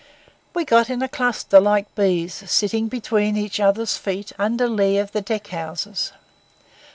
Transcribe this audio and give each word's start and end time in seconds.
We 0.55 0.65
got 0.65 0.89
in 0.89 1.03
a 1.03 1.07
cluster 1.07 1.59
like 1.59 1.93
bees, 1.93 2.33
sitting 2.49 2.87
between 2.87 3.37
each 3.37 3.59
other's 3.59 3.97
feet 3.97 4.31
under 4.39 4.67
lee 4.67 4.97
of 4.97 5.11
the 5.11 5.21
deck 5.21 5.45
houses. 5.49 6.11